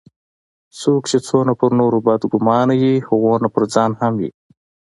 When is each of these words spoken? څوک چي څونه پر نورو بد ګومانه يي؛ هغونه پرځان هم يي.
څوک 0.79 1.01
چي 1.09 1.17
څونه 1.27 1.53
پر 1.59 1.69
نورو 1.79 1.99
بد 2.07 2.21
ګومانه 2.31 2.73
يي؛ 2.81 2.95
هغونه 3.07 3.47
پرځان 3.55 3.91
هم 4.01 4.13
يي. 4.23 4.31